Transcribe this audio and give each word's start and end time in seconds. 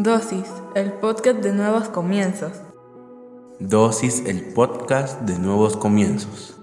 Dosis, 0.00 0.46
el 0.76 0.92
podcast 0.92 1.40
de 1.40 1.52
nuevos 1.52 1.88
comienzos. 1.88 2.52
Dosis, 3.58 4.22
el 4.26 4.54
podcast 4.54 5.22
de 5.22 5.40
nuevos 5.40 5.76
comienzos. 5.76 6.56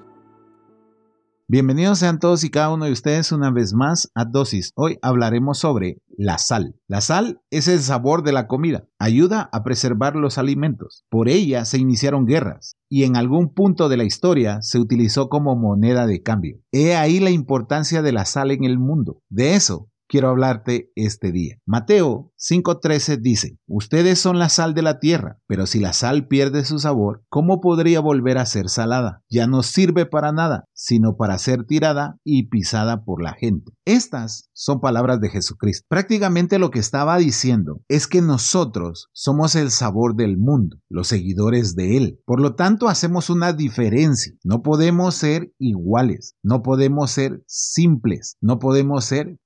Bienvenidos 1.45 1.99
sean 1.99 2.19
todos 2.19 2.45
y 2.45 2.49
cada 2.49 2.73
uno 2.73 2.85
de 2.85 2.93
ustedes 2.93 3.33
una 3.33 3.51
vez 3.51 3.73
más 3.73 4.09
a 4.15 4.23
Dosis. 4.23 4.71
Hoy 4.75 4.99
hablaremos 5.01 5.57
sobre 5.57 5.97
la 6.17 6.37
sal. 6.37 6.79
La 6.87 7.01
sal 7.01 7.41
es 7.49 7.67
el 7.67 7.81
sabor 7.81 8.23
de 8.23 8.31
la 8.31 8.47
comida, 8.47 8.87
ayuda 8.99 9.49
a 9.51 9.65
preservar 9.65 10.15
los 10.15 10.37
alimentos. 10.37 11.03
Por 11.09 11.27
ella 11.27 11.65
se 11.65 11.77
iniciaron 11.77 12.25
guerras 12.25 12.77
y 12.87 13.03
en 13.03 13.17
algún 13.17 13.53
punto 13.53 13.89
de 13.89 13.97
la 13.97 14.05
historia 14.05 14.61
se 14.61 14.79
utilizó 14.79 15.27
como 15.27 15.57
moneda 15.57 16.07
de 16.07 16.21
cambio. 16.23 16.61
He 16.71 16.95
ahí 16.95 17.19
la 17.19 17.31
importancia 17.31 18.01
de 18.01 18.13
la 18.13 18.23
sal 18.23 18.51
en 18.51 18.63
el 18.63 18.79
mundo. 18.79 19.19
De 19.27 19.55
eso 19.55 19.89
quiero 20.07 20.29
hablarte 20.29 20.91
este 20.95 21.31
día. 21.31 21.57
Mateo 21.65 22.31
5:13 22.37 23.19
dice, 23.21 23.57
ustedes 23.67 24.19
son 24.19 24.39
la 24.39 24.49
sal 24.49 24.73
de 24.73 24.81
la 24.81 24.99
tierra, 24.99 25.39
pero 25.47 25.65
si 25.65 25.79
la 25.79 25.93
sal 25.93 26.27
pierde 26.27 26.65
su 26.65 26.79
sabor, 26.79 27.23
¿cómo 27.29 27.61
podría 27.61 27.99
volver 27.99 28.37
a 28.37 28.45
ser 28.45 28.69
salada? 28.69 29.23
Ya 29.29 29.47
no 29.47 29.63
sirve 29.63 30.05
para 30.05 30.31
nada, 30.31 30.65
sino 30.73 31.15
para 31.17 31.37
ser 31.37 31.65
tirada 31.65 32.17
y 32.23 32.47
pisada 32.49 33.03
por 33.03 33.21
la 33.21 33.33
gente. 33.33 33.71
Estas 33.85 34.49
son 34.53 34.79
palabras 34.79 35.19
de 35.21 35.29
Jesucristo. 35.29 35.85
Prácticamente 35.89 36.59
lo 36.59 36.71
que 36.71 36.79
estaba 36.79 37.17
diciendo 37.17 37.81
es 37.87 38.07
que 38.07 38.21
nosotros 38.21 39.09
somos 39.13 39.55
el 39.55 39.71
sabor 39.71 40.15
del 40.15 40.37
mundo, 40.37 40.77
los 40.89 41.07
seguidores 41.07 41.75
de 41.75 41.97
Él. 41.97 42.19
Por 42.25 42.39
lo 42.39 42.55
tanto, 42.55 42.87
hacemos 42.87 43.29
una 43.29 43.53
diferencia. 43.53 44.33
No 44.43 44.61
podemos 44.61 45.15
ser 45.15 45.53
iguales, 45.59 46.35
no 46.43 46.61
podemos 46.61 47.11
ser 47.11 47.43
simples, 47.47 48.37
no 48.41 48.59
podemos 48.59 49.05
ser 49.05 49.37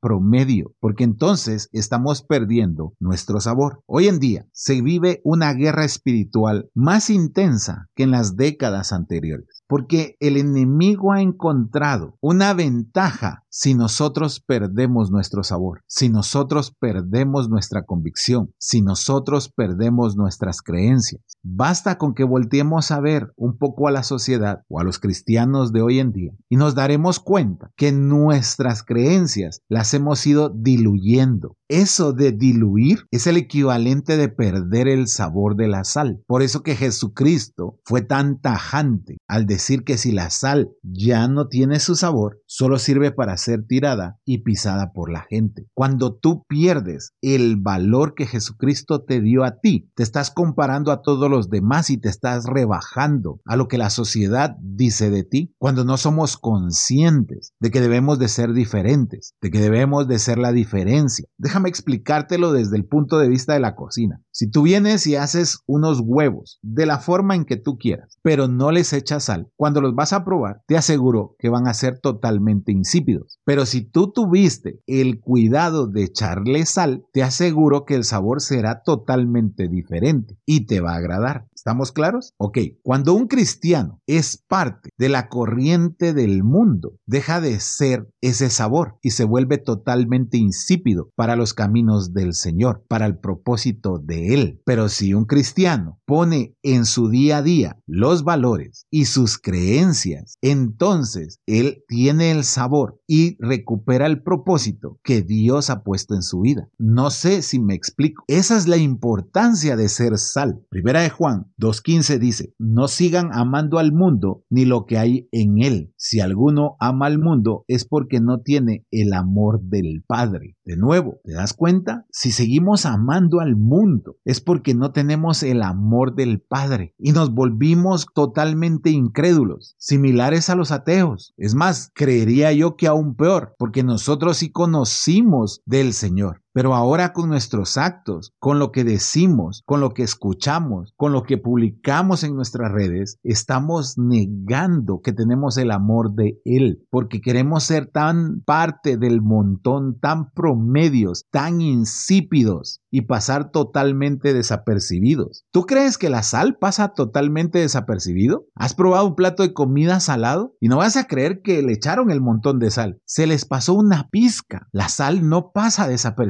porque 0.79 1.03
entonces 1.03 1.69
estamos 1.71 2.23
perdiendo 2.23 2.93
nuestro 2.99 3.39
sabor. 3.39 3.83
Hoy 3.85 4.07
en 4.07 4.19
día 4.19 4.47
se 4.51 4.81
vive 4.81 5.21
una 5.23 5.53
guerra 5.53 5.85
espiritual 5.85 6.69
más 6.73 7.09
intensa 7.09 7.87
que 7.95 8.03
en 8.03 8.11
las 8.11 8.35
décadas 8.35 8.91
anteriores, 8.91 9.63
porque 9.67 10.15
el 10.19 10.37
enemigo 10.37 11.11
ha 11.13 11.21
encontrado 11.21 12.17
una 12.21 12.53
ventaja 12.53 13.43
si 13.49 13.73
nosotros 13.73 14.39
perdemos 14.39 15.11
nuestro 15.11 15.43
sabor, 15.43 15.83
si 15.87 16.09
nosotros 16.09 16.75
perdemos 16.79 17.49
nuestra 17.49 17.83
convicción, 17.83 18.53
si 18.59 18.81
nosotros 18.81 19.49
perdemos 19.49 20.15
nuestras 20.15 20.61
creencias. 20.61 21.21
Basta 21.41 21.97
con 21.97 22.13
que 22.13 22.23
volteemos 22.23 22.91
a 22.91 22.99
ver 22.99 23.33
un 23.35 23.57
poco 23.57 23.87
a 23.87 23.91
la 23.91 24.03
sociedad 24.03 24.63
o 24.67 24.79
a 24.79 24.83
los 24.83 24.99
cristianos 24.99 25.73
de 25.73 25.81
hoy 25.81 25.99
en 25.99 26.11
día 26.11 26.31
y 26.47 26.57
nos 26.57 26.75
daremos 26.75 27.19
cuenta 27.19 27.71
que 27.75 27.91
nuestras 27.91 28.83
creencias 28.83 29.61
las 29.67 29.93
hemos 29.93 30.25
ido 30.27 30.49
diluyendo. 30.49 31.55
Eso 31.67 32.13
de 32.13 32.31
diluir 32.31 33.05
es 33.11 33.27
el 33.27 33.37
equivalente 33.37 34.17
de 34.17 34.29
perder 34.29 34.87
el 34.87 35.07
sabor 35.07 35.55
de 35.55 35.67
la 35.67 35.83
sal. 35.83 36.23
Por 36.27 36.41
eso 36.41 36.63
que 36.63 36.75
Jesucristo 36.75 37.79
fue 37.83 38.01
tan 38.01 38.41
tajante 38.41 39.17
al 39.27 39.45
decir 39.45 39.83
que 39.83 39.97
si 39.97 40.11
la 40.11 40.29
sal 40.29 40.71
ya 40.83 41.27
no 41.27 41.47
tiene 41.47 41.79
su 41.79 41.95
sabor, 41.95 42.41
solo 42.47 42.79
sirve 42.79 43.11
para 43.11 43.37
ser 43.39 43.65
tirada 43.65 44.19
y 44.25 44.43
pisada 44.43 44.91
por 44.93 45.11
la 45.11 45.25
gente. 45.27 45.65
Cuando 45.73 46.15
tú 46.15 46.45
pierdes 46.47 47.13
el 47.21 47.57
valor 47.57 48.13
que 48.13 48.27
Jesucristo 48.27 49.03
te 49.03 49.21
dio 49.21 49.43
a 49.43 49.59
ti, 49.59 49.89
te 49.95 50.03
estás 50.03 50.29
comparando 50.29 50.91
a 50.91 51.01
todos 51.01 51.29
los 51.29 51.49
demás 51.49 51.89
y 51.89 51.97
te 51.97 52.09
estás 52.09 52.45
rebajando 52.45 53.41
a 53.45 53.55
lo 53.55 53.67
que 53.67 53.77
la 53.77 53.89
sociedad 53.89 54.55
dice 54.61 55.09
de 55.09 55.23
ti, 55.23 55.55
cuando 55.57 55.83
no 55.83 55.97
somos 55.97 56.37
conscientes 56.37 57.53
de 57.59 57.71
que 57.71 57.81
debemos 57.81 58.19
de 58.19 58.27
ser 58.27 58.53
diferentes, 58.53 59.33
de 59.41 59.49
que 59.49 59.59
debemos 59.59 60.07
de 60.07 60.19
ser 60.19 60.37
la 60.37 60.51
diferencia. 60.51 61.25
Déjame 61.37 61.69
explicártelo 61.69 62.51
desde 62.51 62.77
el 62.77 62.85
punto 62.85 63.17
de 63.17 63.29
vista 63.29 63.53
de 63.53 63.59
la 63.59 63.75
cocina. 63.75 64.21
Si 64.39 64.49
tú 64.49 64.61
vienes 64.61 65.05
y 65.05 65.17
haces 65.17 65.59
unos 65.65 65.99
huevos 66.01 66.59
de 66.61 66.85
la 66.85 66.99
forma 66.99 67.35
en 67.35 67.43
que 67.43 67.57
tú 67.57 67.77
quieras, 67.77 68.17
pero 68.21 68.47
no 68.47 68.71
les 68.71 68.93
echas 68.93 69.25
sal, 69.25 69.51
cuando 69.57 69.81
los 69.81 69.95
vas 69.95 70.13
a 70.13 70.23
probar, 70.23 70.61
te 70.65 70.77
aseguro 70.77 71.35
que 71.39 71.49
van 71.49 71.67
a 71.67 71.73
ser 71.73 71.99
totalmente 71.99 72.71
insípidos. 72.71 73.37
Pero 73.43 73.65
si 73.65 73.81
tú 73.81 74.13
tuviste 74.13 74.79
el 74.87 75.19
cuidado 75.19 75.87
de 75.87 76.03
echarle 76.05 76.65
sal, 76.65 77.03
te 77.11 77.21
aseguro 77.21 77.83
que 77.83 77.95
el 77.95 78.05
sabor 78.05 78.39
será 78.39 78.81
totalmente 78.81 79.67
diferente 79.67 80.37
y 80.45 80.67
te 80.67 80.79
va 80.79 80.93
a 80.93 80.99
agradar. 80.99 81.48
¿Estamos 81.59 81.91
claros? 81.91 82.33
Ok, 82.37 82.57
cuando 82.83 83.13
un 83.13 83.27
cristiano 83.27 83.99
es 84.07 84.37
parte 84.47 84.91
de 84.97 85.09
la 85.09 85.27
corriente 85.27 86.13
del 86.13 86.41
mundo, 86.41 86.93
deja 87.05 87.41
de 87.41 87.59
ser 87.59 88.07
ese 88.21 88.49
sabor 88.49 88.97
y 89.01 89.11
se 89.11 89.25
vuelve 89.25 89.57
totalmente 89.57 90.37
insípido 90.37 91.09
para 91.17 91.35
los 91.35 91.53
caminos 91.53 92.13
del 92.13 92.33
Señor, 92.33 92.85
para 92.87 93.05
el 93.05 93.17
propósito 93.17 93.99
de 94.01 94.33
Él. 94.33 94.61
Pero 94.65 94.87
si 94.87 95.13
un 95.13 95.25
cristiano 95.25 95.99
pone 96.05 96.55
en 96.63 96.85
su 96.85 97.09
día 97.09 97.39
a 97.39 97.41
día 97.41 97.77
los 97.85 98.23
valores 98.23 98.85
y 98.89 99.03
sus 99.03 99.37
creencias, 99.37 100.37
entonces 100.41 101.39
Él 101.45 101.83
tiene 101.89 102.31
el 102.31 102.45
sabor 102.45 103.01
y 103.05 103.35
recupera 103.37 104.05
el 104.05 104.23
propósito 104.23 104.97
que 105.03 105.23
Dios 105.23 105.69
ha 105.69 105.83
puesto 105.83 106.15
en 106.15 106.23
su 106.23 106.39
vida. 106.39 106.69
No 106.77 107.09
sé 107.09 107.41
si 107.41 107.59
me 107.59 107.75
explico. 107.75 108.23
Esa 108.27 108.55
es 108.55 108.65
la 108.65 108.77
importancia 108.77 109.75
de 109.75 109.89
ser 109.89 110.17
sal. 110.17 110.61
Primera 110.69 111.01
de 111.01 111.09
Juan 111.09 111.48
2.15 111.59 112.19
dice, 112.19 112.53
no 112.57 112.87
sigan 112.87 113.31
amando 113.33 113.79
al 113.79 113.91
mundo 113.91 114.45
ni 114.49 114.63
lo 114.63 114.85
que 114.85 114.97
hay 114.97 115.27
en 115.33 115.61
él. 115.61 115.93
Si 115.97 116.21
alguno 116.21 116.77
ama 116.79 117.07
al 117.07 117.19
mundo 117.19 117.65
es 117.67 117.83
porque 117.83 118.21
no 118.21 118.39
tiene 118.39 118.85
el 118.91 119.11
amor 119.11 119.61
del 119.61 120.01
Padre. 120.07 120.55
De 120.69 120.77
nuevo, 120.77 121.19
¿te 121.23 121.33
das 121.33 121.53
cuenta? 121.53 122.05
Si 122.11 122.31
seguimos 122.31 122.85
amando 122.85 123.39
al 123.39 123.55
mundo 123.55 124.17
es 124.23 124.39
porque 124.39 124.75
no 124.75 124.91
tenemos 124.91 125.41
el 125.41 125.63
amor 125.63 126.13
del 126.13 126.41
Padre 126.41 126.93
y 126.99 127.11
nos 127.11 127.33
volvimos 127.33 128.05
totalmente 128.13 128.91
incrédulos, 128.91 129.73
similares 129.79 130.47
a 130.51 130.55
los 130.55 130.71
ateos. 130.71 131.33
Es 131.37 131.55
más, 131.55 131.91
creería 131.95 132.53
yo 132.53 132.75
que 132.75 132.85
aún 132.85 133.15
peor, 133.15 133.55
porque 133.57 133.81
nosotros 133.81 134.37
sí 134.37 134.51
conocimos 134.51 135.63
del 135.65 135.93
Señor. 135.93 136.43
Pero 136.51 136.73
ahora 136.73 137.13
con 137.13 137.29
nuestros 137.29 137.77
actos, 137.77 138.33
con 138.39 138.57
lo 138.59 138.71
que 138.71 138.83
decimos, 138.83 139.63
con 139.65 139.81
lo 139.81 139.91
que 139.91 140.03
escuchamos, 140.03 140.93
con 140.97 141.13
lo 141.13 141.23
que 141.23 141.37
publicamos 141.37 142.23
en 142.23 142.35
nuestras 142.35 142.71
redes, 142.71 143.19
estamos 143.23 143.97
negando 143.97 144.99
que 145.01 145.13
tenemos 145.13 145.57
el 145.57 145.71
amor 145.71 146.13
de 146.15 146.41
Él, 146.45 146.85
porque 146.89 147.21
queremos 147.21 147.63
ser 147.63 147.85
tan 147.87 148.41
parte 148.41 148.97
del 148.97 149.21
montón, 149.21 149.99
tan 149.99 150.31
promedios, 150.59 151.25
tan 151.31 151.61
insípidos 151.61 152.81
y 152.91 153.01
pasar 153.01 153.51
totalmente 153.51 154.33
desapercibidos. 154.33 155.45
¿Tú 155.51 155.65
crees 155.65 155.97
que 155.97 156.09
la 156.09 156.23
sal 156.23 156.57
pasa 156.59 156.89
totalmente 156.89 157.59
desapercibido? 157.59 158.45
¿Has 158.55 158.73
probado 158.73 159.07
un 159.07 159.15
plato 159.15 159.43
de 159.43 159.53
comida 159.53 159.99
salado? 159.99 160.55
Y 160.59 160.67
no 160.67 160.77
vas 160.77 160.95
a 160.97 161.07
creer 161.07 161.41
que 161.41 161.61
le 161.61 161.73
echaron 161.73 162.11
el 162.11 162.21
montón 162.21 162.59
de 162.59 162.71
sal. 162.71 162.99
Se 163.05 163.27
les 163.27 163.45
pasó 163.45 163.73
una 163.73 164.09
pizca. 164.09 164.67
La 164.71 164.89
sal 164.89 165.27
no 165.27 165.51
pasa 165.51 165.87
desapercibida 165.87 166.29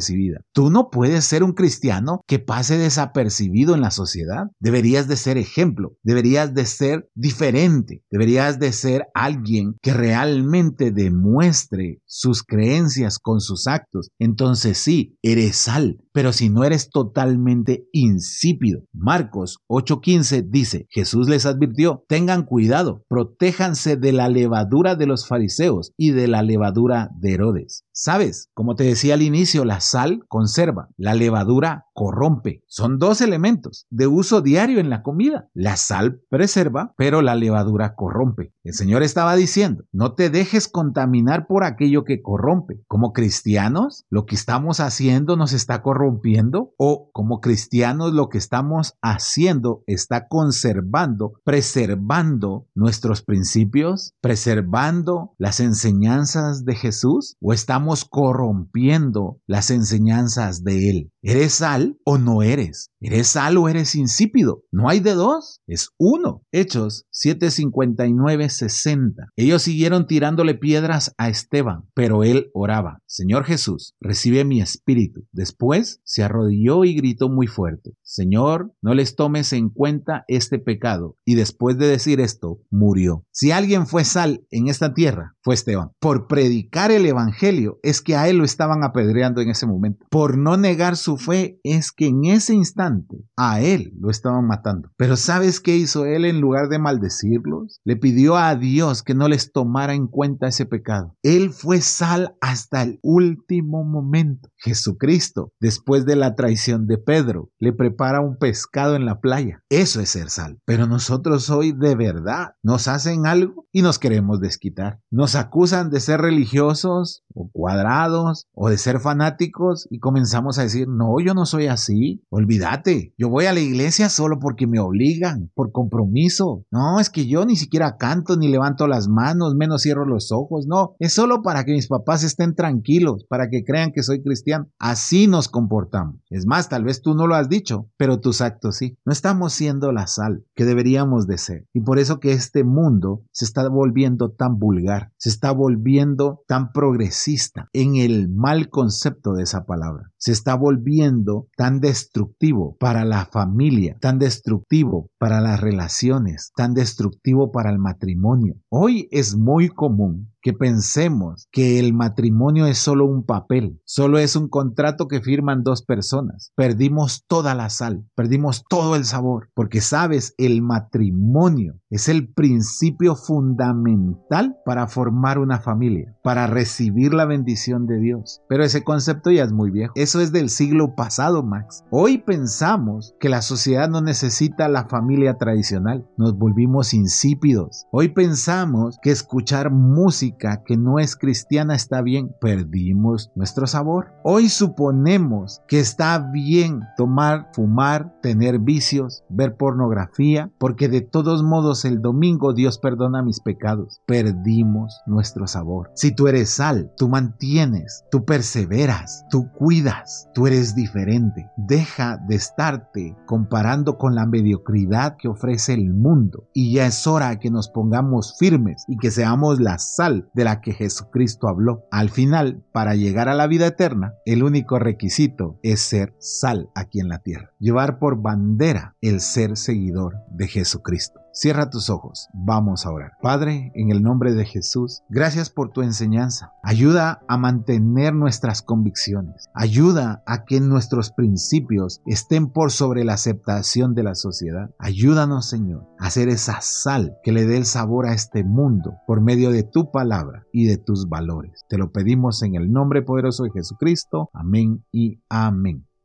Tú 0.54 0.70
no 0.70 0.90
puedes 0.90 1.26
ser 1.26 1.44
un 1.44 1.54
cristiano 1.54 2.22
que 2.28 2.40
pase 2.40 2.78
desapercibido 2.78 3.76
en 3.76 3.82
la 3.82 3.92
sociedad. 3.92 4.48
Deberías 4.60 5.08
de 5.08 5.16
ser 5.16 5.38
ejemplo, 5.38 5.94
deberías 6.04 6.54
de 6.54 6.66
ser 6.66 7.10
diferente, 7.16 8.04
deberías 8.12 8.60
de 8.60 8.72
ser 8.72 9.08
alguien 9.14 9.76
que 9.82 9.94
realmente 9.94 10.92
demuestre 10.92 12.02
sus 12.06 12.44
creencias 12.44 13.20
con 13.20 13.42
sus 13.42 13.68
actos. 13.68 14.10
Entonces 14.20 14.78
sí, 14.78 15.18
eres 15.22 15.56
sal, 15.56 16.02
pero 16.12 16.34
si 16.34 16.49
no 16.50 16.64
eres 16.64 16.90
totalmente 16.90 17.88
insípido. 17.92 18.84
Marcos 18.94 19.60
8:15 19.68 20.50
dice, 20.50 20.88
Jesús 20.90 21.30
les 21.30 21.46
advirtió, 21.46 22.04
tengan 22.08 22.44
cuidado, 22.44 23.06
protéjanse 23.08 23.96
de 23.96 24.12
la 24.12 24.30
levadura 24.30 24.96
de 24.96 25.06
los 25.06 25.28
fariseos 25.28 25.94
y 25.98 26.12
de 26.12 26.28
la 26.28 26.44
levadura 26.44 27.10
de 27.20 27.34
Herodes. 27.34 27.86
Sabes, 27.92 28.50
como 28.54 28.76
te 28.76 28.86
decía 28.86 29.16
al 29.16 29.22
inicio, 29.22 29.66
la 29.66 29.82
sal 29.82 30.24
conserva, 30.30 30.88
la 30.96 31.14
levadura 31.14 31.86
corrompe. 31.94 32.64
Son 32.66 32.98
dos 32.98 33.20
elementos 33.20 33.86
de 33.90 34.08
uso 34.08 34.40
diario 34.40 34.80
en 34.80 34.90
la 34.90 35.04
comida. 35.04 35.50
La 35.54 35.76
sal 35.76 36.22
preserva, 36.30 36.94
pero 36.96 37.22
la 37.22 37.36
levadura 37.36 37.96
corrompe. 37.96 38.54
El 38.64 38.74
Señor 38.74 39.04
estaba 39.04 39.36
diciendo, 39.36 39.84
no 39.92 40.14
te 40.14 40.30
dejes 40.30 40.70
contaminar 40.70 41.46
por 41.46 41.66
aquello 41.66 42.06
que 42.06 42.22
corrompe. 42.22 42.82
Como 42.88 43.12
cristianos, 43.12 44.06
lo 44.10 44.26
que 44.26 44.36
estamos 44.36 44.80
haciendo 44.80 45.36
nos 45.36 45.52
está 45.52 45.82
corrompiendo 45.82 46.39
o 46.78 47.10
como 47.12 47.42
cristianos 47.42 48.14
lo 48.14 48.30
que 48.30 48.38
estamos 48.38 48.94
haciendo 49.02 49.84
está 49.88 50.28
conservando, 50.28 51.34
preservando 51.44 52.68
nuestros 52.76 53.22
principios, 53.22 54.14
preservando 54.22 55.34
las 55.38 55.60
enseñanzas 55.60 56.66
de 56.66 56.76
Jesús 56.76 57.36
o 57.42 57.54
estamos 57.54 58.06
corrompiendo 58.06 59.40
las 59.48 59.72
enseñanzas 59.72 60.64
de 60.64 60.90
Él. 60.90 61.12
¿Eres 61.22 61.56
sal 61.56 62.00
o 62.06 62.18
no 62.18 62.44
eres? 62.44 62.92
¿Eres 63.02 63.28
sal 63.28 63.58
o 63.58 63.68
eres 63.68 63.94
insípido? 63.96 64.64
No 64.72 64.88
hay 64.88 65.02
de 65.02 65.16
dos, 65.16 65.60
es 65.68 65.90
uno. 65.98 66.44
Hechos 66.54 67.08
7:59-60. 67.12 69.28
Ellos 69.36 69.62
siguieron 69.62 70.08
tirándole 70.08 70.56
piedras 70.56 71.14
a 71.18 71.28
Esteban, 71.28 71.90
pero 71.94 72.24
él 72.24 72.50
oraba, 72.54 73.02
Señor 73.06 73.44
Jesús, 73.44 73.96
recibe 74.00 74.46
mi 74.46 74.62
espíritu. 74.62 75.26
Después 75.34 76.00
se 76.06 76.24
arrodilló 76.24 76.86
y 76.86 76.96
gritó 76.96 77.28
muy 77.28 77.48
fuerte, 77.48 77.98
Señor, 78.02 78.74
no 78.82 78.94
les 78.94 79.18
tomes 79.18 79.52
en 79.52 79.70
cuenta 79.70 80.24
este 80.30 80.58
pecado. 80.58 81.18
Y 81.26 81.36
después 81.36 81.78
de 81.78 81.88
decir 81.88 82.22
esto, 82.22 82.62
murió. 82.70 83.26
Si 83.32 83.52
alguien 83.52 83.88
fue 83.88 84.06
sal 84.06 84.46
en 84.52 84.68
esta 84.68 84.94
tierra, 84.94 85.36
fue 85.42 85.54
Esteban. 85.54 85.92
Por 86.00 86.28
predicar 86.28 86.92
el 86.92 87.06
Evangelio 87.06 87.80
es 87.84 88.02
que 88.02 88.16
a 88.16 88.30
él 88.30 88.38
lo 88.38 88.46
estaban 88.46 88.84
apedreando 88.84 89.42
en 89.42 89.50
ese 89.50 89.68
momento. 89.68 90.06
Por 90.10 90.38
no 90.38 90.58
negar 90.58 90.98
su 90.98 91.09
fe 91.18 91.60
es 91.64 91.92
que 91.92 92.08
en 92.08 92.26
ese 92.26 92.54
instante 92.54 93.18
a 93.36 93.62
él 93.62 93.94
lo 94.00 94.10
estaban 94.10 94.46
matando. 94.48 94.90
Pero 94.98 95.16
¿sabes 95.16 95.60
qué 95.60 95.76
hizo 95.78 96.06
él 96.06 96.26
en 96.26 96.42
lugar 96.42 96.70
de 96.70 96.80
maldecirlos? 96.80 97.82
Le 97.84 97.96
pidió 97.96 98.38
a 98.38 98.56
Dios 98.56 99.04
que 99.04 99.16
no 99.16 99.28
les 99.28 99.52
tomara 99.52 99.94
en 99.94 100.08
cuenta 100.08 100.48
ese 100.48 100.66
pecado. 100.66 101.16
Él 101.24 101.52
fue 101.52 101.82
sal 101.82 102.36
hasta 102.42 102.84
el 102.84 103.00
último 103.02 103.84
momento. 103.84 104.50
Jesucristo, 104.58 105.54
después 105.60 106.06
de 106.06 106.16
la 106.16 106.36
traición 106.36 106.88
de 106.88 106.98
Pedro, 106.98 107.52
le 107.60 107.74
prepara 107.74 108.22
un 108.22 108.38
pescado 108.38 108.96
en 108.96 109.06
la 109.06 109.20
playa. 109.20 109.64
Eso 109.70 110.02
es 110.02 110.10
ser 110.10 110.30
sal. 110.30 110.60
Pero 110.66 110.88
nosotros 110.88 111.50
hoy 111.50 111.72
de 111.72 111.96
verdad 111.96 112.56
nos 112.64 112.88
hacen 112.88 113.26
algo 113.26 113.68
y 113.72 113.82
nos 113.82 114.00
queremos 114.00 114.40
desquitar. 114.40 115.00
Nos 115.12 115.36
acusan 115.36 115.90
de 115.90 116.00
ser 116.00 116.22
religiosos 116.22 117.24
o 117.34 117.50
cuadrados 117.52 118.48
o 118.54 118.70
de 118.70 118.78
ser 118.78 119.00
fanáticos 119.00 119.88
y 119.90 120.00
comenzamos 120.00 120.58
a 120.58 120.64
decir, 120.64 120.88
no, 120.88 121.20
yo 121.20 121.34
no 121.34 121.46
soy 121.46 121.68
así. 121.68 122.24
Olvídate, 122.30 123.14
yo 123.18 123.30
voy 123.30 123.46
a 123.46 123.54
la 123.54 123.60
iglesia 123.60 124.10
solo 124.10 124.40
porque 124.40 124.68
me 124.68 124.80
obligan, 124.80 125.52
por 125.54 125.72
compromiso. 125.72 126.66
No, 126.72 127.00
es 127.00 127.10
que 127.10 127.28
yo 127.28 127.46
ni 127.46 127.56
siquiera 127.56 127.98
canto 127.98 128.38
ni 128.38 128.48
levanto 128.48 128.88
las 128.88 129.08
manos, 129.08 129.56
menos 129.56 129.84
cierro 129.84 130.06
los 130.06 130.32
ojos. 130.32 130.66
No, 130.68 130.96
es 131.00 131.14
solo 131.14 131.42
para 131.42 131.64
que 131.64 131.74
mis 131.74 131.88
papás 131.88 132.24
estén 132.24 132.56
tranquilos, 132.56 133.26
para 133.30 133.50
que 133.50 133.64
crean 133.64 133.92
que 133.92 134.04
soy 134.04 134.22
cristiano. 134.22 134.68
Así 134.80 135.28
nos 135.28 135.48
comportamos. 135.48 136.16
Es 136.30 136.46
más, 136.46 136.70
tal 136.70 136.84
vez 136.84 137.02
tú 137.02 137.14
no 137.14 137.28
lo 137.28 137.36
has 137.36 137.50
dicho, 137.50 137.90
pero 137.98 138.20
tus 138.20 138.42
actos 138.42 138.78
sí. 138.78 138.98
No 139.06 139.12
estamos 139.12 139.54
siendo 139.54 139.92
la 139.92 140.08
sal 140.08 140.44
que 140.56 140.66
deberíamos 140.66 141.28
de 141.28 141.38
ser. 141.38 141.68
Y 141.74 141.82
por 141.82 142.00
eso 142.00 142.20
que 142.20 142.32
este 142.32 142.64
mundo 142.64 143.24
se 143.32 143.46
está 143.46 143.59
volviendo 143.68 144.32
tan 144.32 144.58
vulgar, 144.58 145.12
se 145.18 145.30
está 145.30 145.52
volviendo 145.52 146.44
tan 146.48 146.72
progresista 146.72 147.68
en 147.74 147.96
el 147.96 148.30
mal 148.30 148.70
concepto 148.70 149.34
de 149.34 149.44
esa 149.44 149.66
palabra. 149.66 150.12
Se 150.18 150.32
está 150.32 150.56
volviendo 150.56 151.48
tan 151.58 151.80
destructivo 151.80 152.78
para 152.80 153.06
la 153.06 153.26
familia, 153.26 153.98
tan 154.00 154.20
destructivo 154.20 155.10
para 155.18 155.42
las 155.42 155.60
relaciones, 155.60 156.52
tan 156.56 156.74
destructivo 156.74 157.52
para 157.52 157.72
el 157.72 157.80
matrimonio. 157.80 158.56
Hoy 158.70 159.08
es 159.12 159.36
muy 159.36 159.70
común 159.70 160.32
que 160.42 160.54
pensemos 160.54 161.48
que 161.52 161.80
el 161.80 161.94
matrimonio 161.94 162.66
es 162.66 162.78
solo 162.78 163.06
un 163.06 163.26
papel, 163.26 163.82
solo 163.86 164.18
es 164.20 164.36
un 164.36 164.48
contrato 164.48 165.08
que 165.08 165.22
firman 165.22 165.64
dos 165.64 165.84
personas. 165.84 166.52
Perdimos 166.56 167.26
toda 167.28 167.56
la 167.56 167.70
sal, 167.70 168.06
perdimos 168.16 168.64
todo 168.70 168.96
el 168.96 169.06
sabor, 169.06 169.50
porque 169.54 169.82
sabes, 169.82 170.34
el 170.38 170.62
matrimonio 170.62 171.80
es 171.90 172.08
el 172.08 172.32
principio 172.32 173.16
fundamental 173.16 174.58
para 174.66 174.88
formar 174.88 175.40
una 175.40 175.60
familia, 175.60 176.16
para 176.24 176.48
recibir 176.48 177.14
la 177.14 177.26
bendición 177.26 177.88
de 177.88 178.00
Dios. 178.00 178.42
Pero 178.48 178.64
ese 178.64 178.84
concepto 178.84 179.32
ya 179.32 179.44
es 179.44 179.52
muy 179.52 179.72
viejo. 179.72 179.94
Eso 179.96 180.22
es 180.22 180.32
del 180.32 180.50
siglo 180.50 180.96
pasado, 180.96 181.44
Max. 181.44 181.84
Hoy 181.92 182.20
pensamos 182.20 183.16
que 183.20 183.30
la 183.30 183.42
sociedad 183.42 183.90
no 183.90 184.02
necesita 184.02 184.68
la 184.70 184.86
familia 184.86 185.38
tradicional. 185.38 186.08
Nos 186.18 186.38
volvimos 186.38 186.94
insípidos. 186.94 187.86
Hoy 187.92 188.10
pensamos 188.10 188.98
que 189.02 189.12
escuchar 189.12 189.72
música 189.72 190.29
que 190.38 190.78
no 190.78 191.00
es 191.00 191.16
cristiana 191.16 191.76
está 191.76 192.02
bien, 192.02 192.36
perdimos 192.40 193.32
nuestro 193.36 193.68
sabor. 193.68 194.14
Hoy 194.24 194.50
suponemos 194.50 195.62
que 195.68 195.80
está 195.80 196.20
bien 196.20 196.82
tomar, 196.98 197.50
fumar, 197.54 198.14
tener 198.22 198.60
vicios, 198.60 199.24
ver 199.30 199.56
pornografía, 199.56 200.52
porque 200.58 200.90
de 200.90 201.02
todos 201.02 201.44
modos 201.44 201.86
el 201.86 202.02
domingo 202.02 202.54
Dios 202.54 202.78
perdona 202.78 203.22
mis 203.22 203.40
pecados. 203.40 204.02
Perdimos 204.06 205.02
nuestro 205.06 205.48
sabor. 205.48 205.92
Si 205.96 206.14
tú 206.14 206.28
eres 206.28 206.50
sal, 206.50 206.92
tú 206.98 207.10
mantienes, 207.10 208.04
tú 208.12 208.26
perseveras, 208.26 209.26
tú 209.30 209.52
cuidas, 209.52 210.30
tú 210.34 210.48
eres 210.48 210.76
diferente. 210.76 211.50
Deja 211.58 212.18
de 212.18 212.36
estarte 212.36 213.16
comparando 213.26 213.98
con 213.98 214.16
la 214.16 214.26
mediocridad 214.26 215.18
que 215.18 215.28
ofrece 215.28 215.74
el 215.74 215.94
mundo. 215.94 216.48
Y 216.54 216.74
ya 216.74 216.86
es 216.86 217.06
hora 217.08 217.40
que 217.40 217.50
nos 217.50 217.70
pongamos 217.70 218.36
firmes 218.38 218.86
y 218.88 218.98
que 218.98 219.12
seamos 219.12 219.60
la 219.60 219.78
sal 219.78 220.19
de 220.34 220.44
la 220.44 220.62
que 220.62 220.74
Jesucristo 220.74 221.48
habló. 221.48 221.86
Al 221.92 222.10
final, 222.10 222.64
para 222.72 222.96
llegar 222.96 223.30
a 223.30 223.36
la 223.36 223.48
vida 223.48 223.68
eterna, 223.68 224.14
el 224.26 224.44
único 224.44 224.80
requisito 224.80 225.60
es 225.64 225.82
ser 225.82 226.16
sal 226.20 226.70
aquí 226.76 227.00
en 227.00 227.10
la 227.10 227.20
tierra. 227.20 227.52
Llevar 227.60 228.00
por 228.00 228.22
bandera 228.22 228.96
el 229.02 229.22
ser 229.22 229.58
seguidor 229.58 230.16
de 230.32 230.48
Jesucristo. 230.48 231.19
Cierra 231.32 231.70
tus 231.70 231.90
ojos, 231.90 232.28
vamos 232.34 232.86
a 232.86 232.92
orar. 232.92 233.12
Padre, 233.22 233.72
en 233.76 233.92
el 233.92 234.02
nombre 234.02 234.34
de 234.34 234.46
Jesús, 234.46 235.04
gracias 235.10 235.50
por 235.50 235.70
tu 235.72 235.82
enseñanza. 235.82 236.54
Ayuda 236.64 237.22
a 237.28 237.38
mantener 237.38 238.14
nuestras 238.14 238.62
convicciones. 238.62 239.48
Ayuda 239.54 240.24
a 240.26 240.46
que 240.46 240.60
nuestros 240.60 241.12
principios 241.12 242.02
estén 242.06 242.50
por 242.50 242.72
sobre 242.72 243.04
la 243.04 243.14
aceptación 243.14 243.94
de 243.94 244.04
la 244.04 244.16
sociedad. 244.16 244.72
Ayúdanos, 244.80 245.48
Señor, 245.48 245.88
a 246.00 246.08
hacer 246.08 246.30
esa 246.30 246.62
sal 246.62 247.18
que 247.24 247.32
le 247.32 247.46
dé 247.46 247.58
el 247.58 247.66
sabor 247.66 248.08
a 248.08 248.14
este 248.14 248.44
mundo 248.44 248.96
por 249.06 249.22
medio 249.22 249.52
de 249.52 249.64
tu 249.64 249.92
palabra 249.92 250.46
y 250.52 250.66
de 250.66 250.78
tus 250.78 251.10
valores. 251.10 251.66
Te 251.70 251.78
lo 251.78 251.92
pedimos 251.92 252.42
en 252.44 252.56
el 252.56 252.72
nombre 252.72 253.02
poderoso 253.02 253.44
de 253.44 253.52
Jesucristo. 253.52 254.30
Amén 254.34 254.84
y 254.92 255.20
amén. 255.30 255.89